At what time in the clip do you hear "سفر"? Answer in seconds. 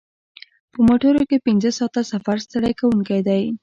2.11-2.37